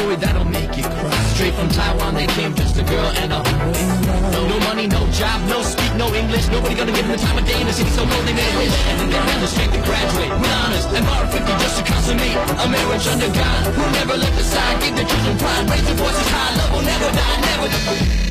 [0.00, 1.20] story that'll make you cry.
[1.34, 3.40] Straight from Taiwan, they came just a girl and a
[4.32, 6.48] no, no money, no job, no speak, no English.
[6.48, 8.50] Nobody gonna give them the time of day in a city so lonely they.
[8.90, 11.82] And then they had the strength to graduate with honors and borrow 50 just to
[11.84, 13.60] consummate a marriage under God.
[13.76, 15.64] Who never left the side give the children pride.
[15.70, 18.30] Raise the voices high, love will never die, never die.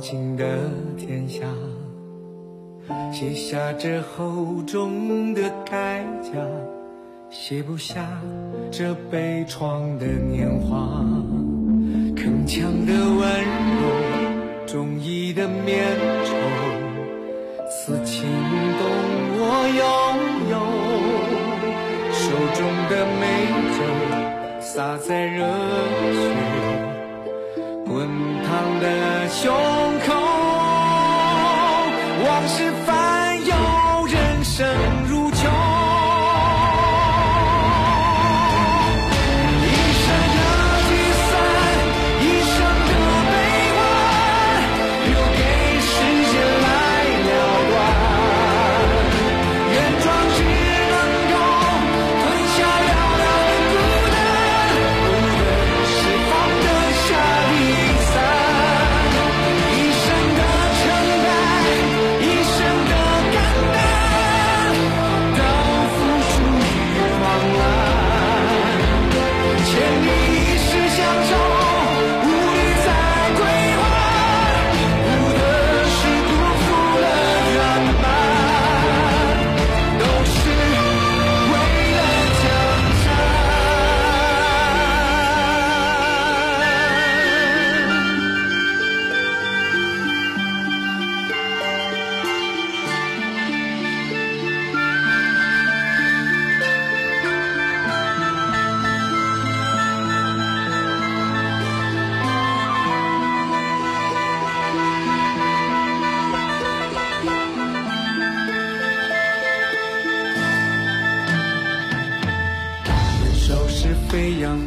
[0.00, 0.46] 豪情的
[0.96, 1.44] 天下，
[3.12, 6.40] 卸下这厚重的铠甲，
[7.28, 8.00] 卸不下
[8.70, 11.04] 这悲怆的年华。
[12.16, 13.44] 铿锵的温
[13.76, 15.84] 柔，忠义的面
[16.24, 16.32] 愁，
[17.68, 18.26] 此情
[18.78, 18.88] 动
[19.36, 19.44] 我
[19.76, 19.84] 悠
[20.50, 20.54] 悠。
[22.10, 22.24] 手
[22.56, 22.58] 中
[22.88, 23.22] 的美
[23.76, 23.78] 酒，
[24.62, 26.69] 洒在热血。
[28.00, 28.08] 滚
[28.44, 29.52] 烫的胸
[30.06, 30.19] 口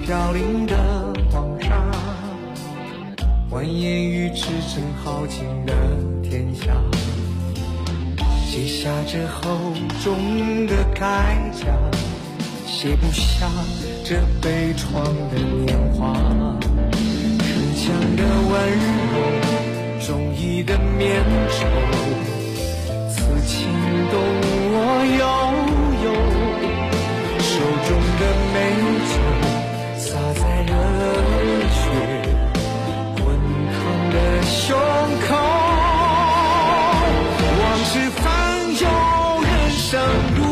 [0.05, 0.75] 飘零的
[1.31, 1.69] 黄沙，
[3.49, 5.73] 蜿蜒于驰骋豪情的
[6.21, 6.73] 天下，
[8.45, 9.71] 写下这厚
[10.03, 11.67] 重的铠甲，
[12.67, 13.47] 写不下
[14.03, 16.13] 这悲怆的年华。
[17.39, 18.53] 逞强的温
[19.13, 21.65] 柔，忠义的绵绸，
[40.03, 40.42] 人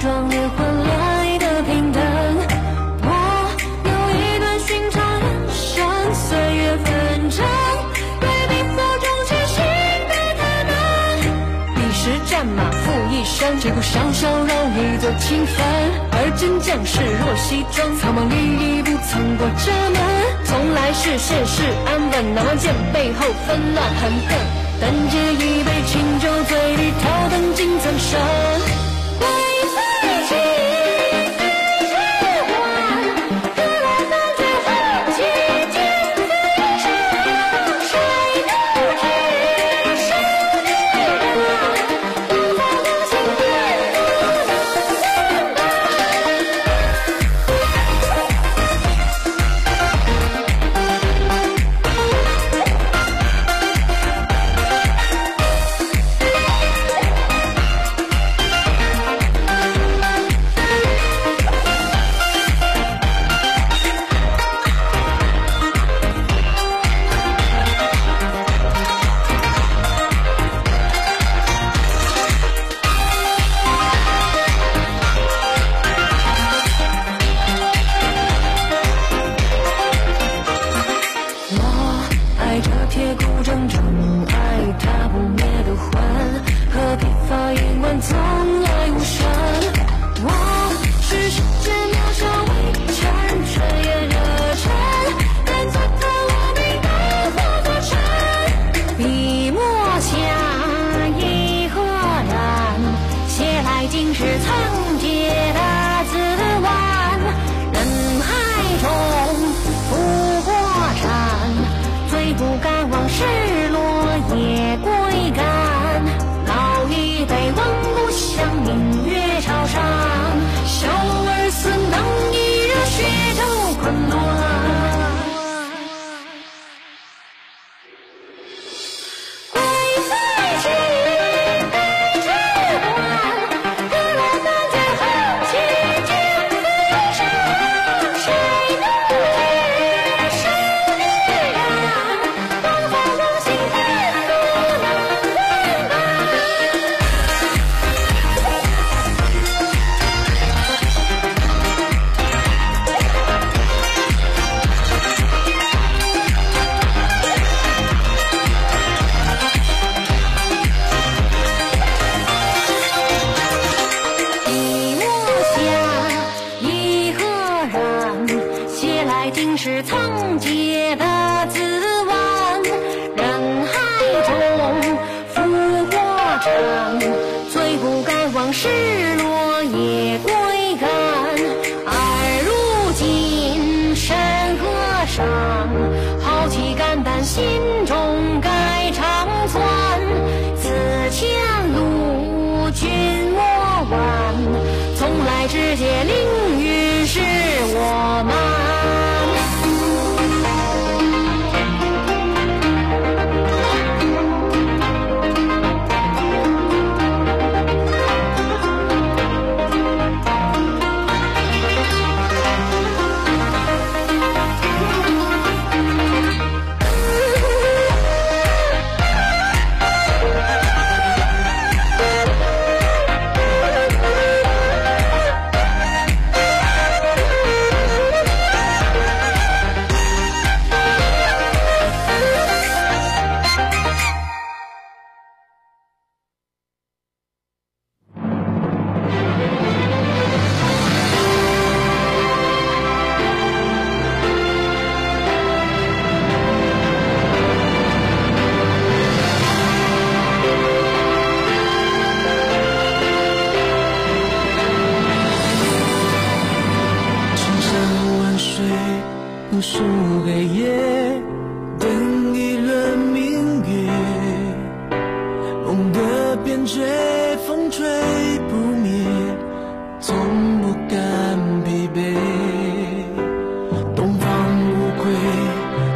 [0.00, 2.02] 壮烈换来的平等。
[3.02, 3.08] 我
[3.84, 7.44] 有一段寻常人生，岁月纷争，
[8.18, 9.60] 对笔墨中清醒
[10.08, 10.72] 的他们。
[11.76, 15.60] 彼时战马负一生，结果上小绕一座清坟。
[16.12, 20.00] 而真将士若西征，苍茫历历不曾过这门。
[20.46, 24.32] 从来是现世安稳，难忘剑背后纷乱横亘。
[24.80, 28.18] 但借一杯清酒，醉里挑灯尽苍生。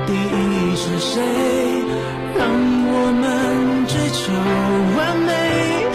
[0.06, 1.22] 第一是谁
[2.36, 4.32] 让我们追求
[4.96, 5.93] 完美？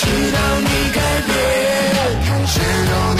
[0.00, 1.30] 直到你改变，
[2.46, 3.19] 只有你。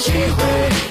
[0.00, 0.89] 机会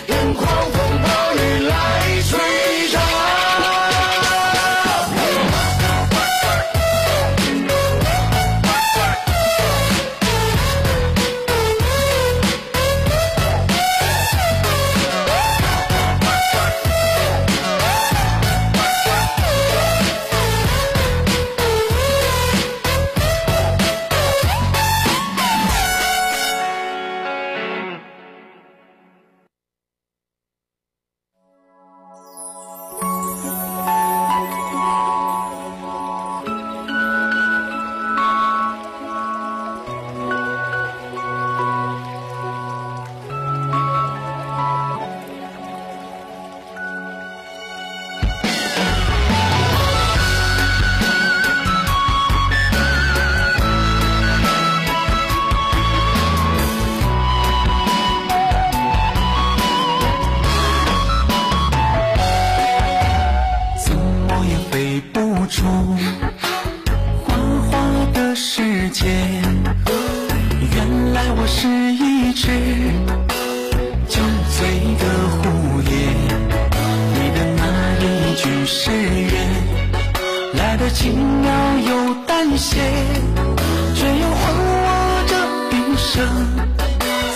[86.19, 86.27] 灯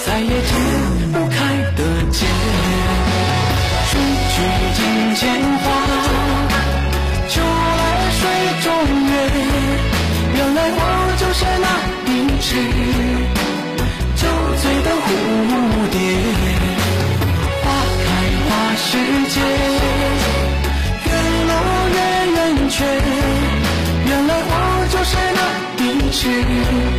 [0.06, 0.52] 再也解
[1.14, 1.38] 不开
[1.78, 2.26] 的结
[3.88, 3.92] 春
[4.32, 4.36] 去
[4.78, 4.80] 镜
[5.16, 5.22] 前
[5.62, 5.66] 花
[7.30, 7.34] 秋
[7.80, 7.82] 来
[8.20, 8.22] 水
[8.64, 8.66] 中
[9.08, 9.14] 月
[10.36, 10.82] 原来我
[11.22, 11.68] 就是那
[12.10, 12.12] 一
[12.44, 12.50] 只
[14.20, 14.22] 酒
[14.62, 15.06] 醉的蝴
[15.94, 15.96] 蝶
[17.64, 17.66] 花
[18.04, 18.06] 开
[18.44, 18.88] 花时
[19.34, 19.36] 节
[21.06, 21.12] 月
[21.48, 21.52] 落
[21.96, 21.98] 月
[22.36, 22.38] 圆
[22.70, 22.76] 缺
[24.10, 24.54] 原来我
[24.92, 25.42] 就是那
[25.86, 26.93] 一只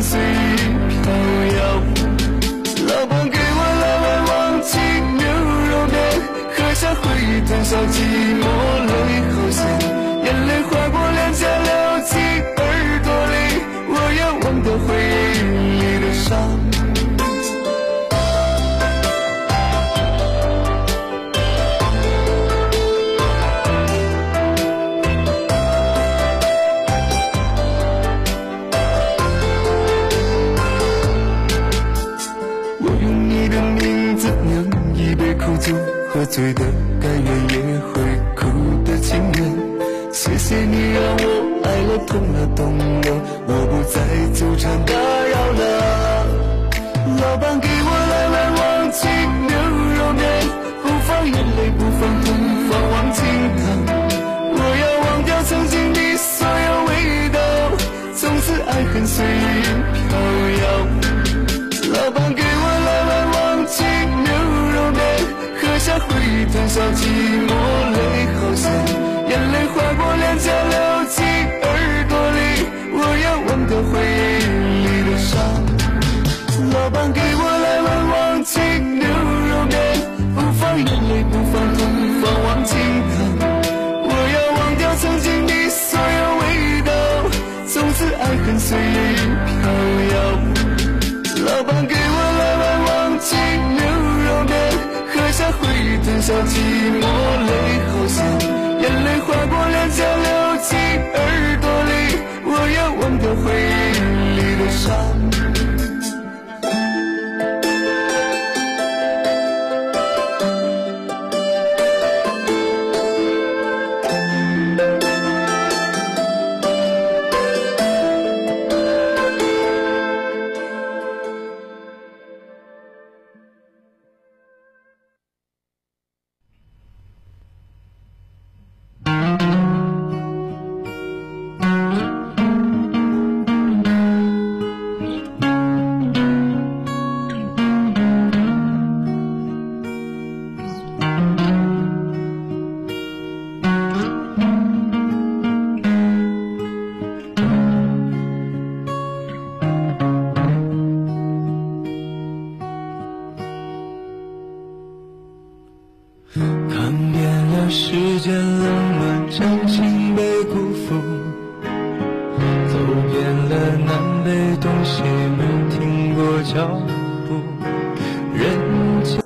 [0.00, 0.22] 随意
[1.02, 1.10] 飘
[1.58, 1.58] 摇，
[2.86, 4.78] 老板给我来碗忘情
[5.16, 5.22] 牛
[5.70, 5.96] 肉面，
[6.56, 7.94] 喝下回忆，吞下寂
[8.40, 8.42] 寞，
[8.86, 9.37] 泪。
[36.30, 36.62] 醉的
[37.00, 38.02] 甘愿也会
[38.36, 38.46] 哭
[38.84, 43.08] 的情愿谢谢你让我爱了痛了懂了
[43.46, 43.98] 我不再
[44.38, 44.87] 纠缠。
[66.50, 67.04] 吞下寂
[67.46, 67.52] 寞
[67.92, 67.98] 泪
[68.34, 68.70] 好咸
[69.28, 71.24] 眼泪划过脸颊流进
[71.62, 72.12] 耳朵。
[72.36, 72.38] 里
[72.92, 74.46] 我要忘掉回忆
[74.84, 75.34] 里的伤。
[76.72, 78.54] 老板给我来碗忘情
[78.98, 79.76] 牛肉面
[80.34, 81.80] 不放眼泪不放痛
[82.20, 82.76] 放忘情
[83.10, 83.16] 汤
[84.04, 86.90] 我要忘掉曾经的所有味道
[87.66, 89.07] 从此爱恨随意
[96.28, 97.06] 叫寂寞
[97.46, 97.52] 泪
[97.88, 98.22] 好咸
[98.82, 100.78] 眼泪划过脸颊流进
[101.14, 101.90] 耳朵里
[102.44, 105.17] 我要忘掉回忆里的伤。